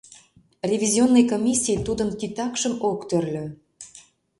[0.69, 3.45] Ревизионный комиссий тудын титакшым ок тӧрлӧ.